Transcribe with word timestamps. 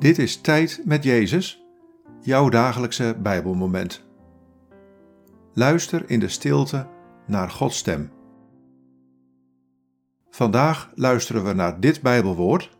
Dit 0.00 0.18
is 0.18 0.40
Tijd 0.40 0.82
met 0.84 1.04
Jezus, 1.04 1.64
jouw 2.20 2.48
dagelijkse 2.48 3.16
Bijbelmoment. 3.22 4.06
Luister 5.52 6.10
in 6.10 6.20
de 6.20 6.28
stilte 6.28 6.88
naar 7.26 7.50
Gods 7.50 7.78
stem. 7.78 8.12
Vandaag 10.30 10.90
luisteren 10.94 11.44
we 11.44 11.52
naar 11.52 11.80
dit 11.80 12.02
Bijbelwoord. 12.02 12.78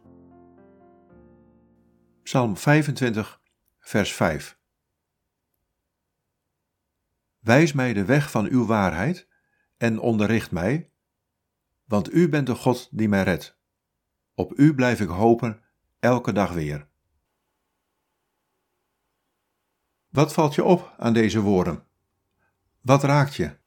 Psalm 2.22 2.56
25, 2.56 3.40
vers 3.78 4.12
5. 4.12 4.58
Wijs 7.38 7.72
mij 7.72 7.92
de 7.92 8.04
weg 8.04 8.30
van 8.30 8.46
uw 8.46 8.66
waarheid 8.66 9.28
en 9.76 9.98
onderricht 9.98 10.50
mij, 10.50 10.90
want 11.84 12.12
u 12.12 12.28
bent 12.28 12.46
de 12.46 12.54
God 12.54 12.88
die 12.90 13.08
mij 13.08 13.22
redt. 13.22 13.58
Op 14.34 14.58
u 14.58 14.74
blijf 14.74 15.00
ik 15.00 15.08
hopen 15.08 15.62
elke 15.98 16.32
dag 16.32 16.52
weer. 16.52 16.88
Wat 20.10 20.32
valt 20.32 20.54
je 20.54 20.64
op 20.64 20.94
aan 20.98 21.12
deze 21.12 21.40
woorden? 21.40 21.86
Wat 22.80 23.02
raakt 23.02 23.34
je? 23.34 23.58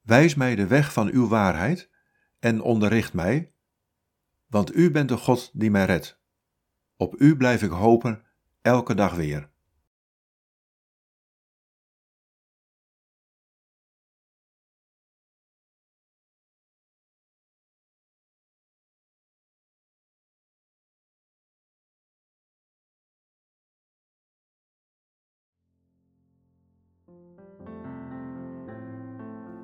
Wijs 0.00 0.34
mij 0.34 0.54
de 0.54 0.66
weg 0.66 0.92
van 0.92 1.08
uw 1.08 1.28
waarheid 1.28 1.90
en 2.38 2.60
onderricht 2.60 3.12
mij, 3.12 3.54
want 4.46 4.74
u 4.74 4.90
bent 4.90 5.08
de 5.08 5.16
God 5.16 5.50
die 5.52 5.70
mij 5.70 5.84
redt. 5.84 6.20
Op 6.96 7.20
u 7.20 7.36
blijf 7.36 7.62
ik 7.62 7.70
hopen 7.70 8.24
elke 8.62 8.94
dag 8.94 9.14
weer. 9.14 9.50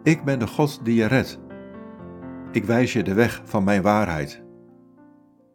Ik 0.03 0.25
ben 0.25 0.39
de 0.39 0.47
God 0.47 0.85
die 0.85 0.95
je 0.95 1.07
redt. 1.07 1.39
Ik 2.53 2.65
wijs 2.65 2.93
je 2.93 3.03
de 3.03 3.15
weg 3.15 3.43
van 3.45 3.65
mijn 3.65 3.83
waarheid. 3.83 4.43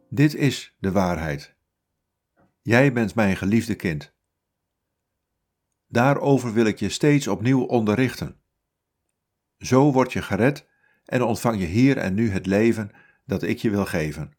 Dit 0.10 0.36
is 0.36 0.76
de 0.80 0.92
waarheid. 0.92 1.56
Jij 2.62 2.94
bent 2.94 3.16
mijn 3.16 3.38
geliefde 3.38 3.76
kind. 3.76 4.16
Daarover 5.88 6.54
wil 6.54 6.66
ik 6.66 6.80
je 6.80 6.90
steeds 6.90 7.28
opnieuw 7.28 7.64
onderrichten. 7.64 8.42
Zo 9.58 9.92
word 9.92 10.14
je 10.14 10.22
gered 10.22 10.68
en 11.06 11.22
ontvang 11.22 11.60
je 11.60 11.66
hier 11.66 11.98
en 11.98 12.14
nu 12.14 12.30
het 12.30 12.46
leven 12.46 12.92
dat 13.26 13.44
ik 13.44 13.58
je 13.58 13.70
wil 13.70 13.86
geven. 13.86 14.38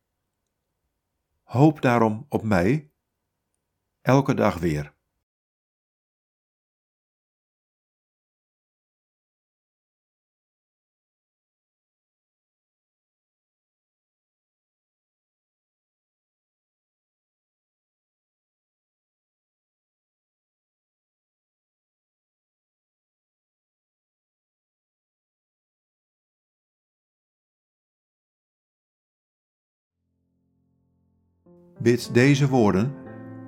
Hoop 1.43 1.83
daarom 1.83 2.27
op 2.29 2.43
mij, 2.43 2.91
elke 4.01 4.35
dag 4.35 4.59
weer. 4.59 4.97
Bid 31.79 32.15
deze 32.15 32.49
woorden 32.49 32.95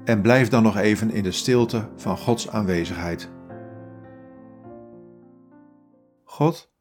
en 0.05 0.23
blijf 0.23 0.49
dan 0.49 0.63
nog 0.63 0.77
even 0.77 1.11
in 1.11 1.23
de 1.23 1.33
stilte 1.33 1.89
van 1.97 2.19
Gods 2.19 2.49
aanwezigheid. 2.49 3.31
God, 6.25 6.73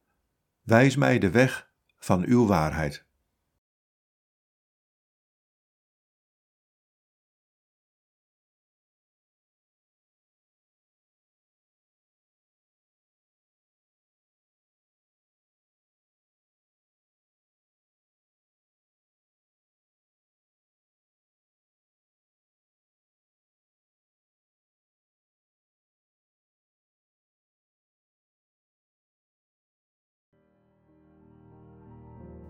wijs 0.63 0.95
mij 0.95 1.19
de 1.19 1.29
weg 1.29 1.69
van 1.97 2.23
uw 2.25 2.47
waarheid. 2.47 3.07